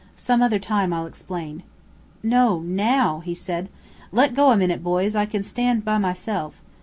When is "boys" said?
4.83-5.15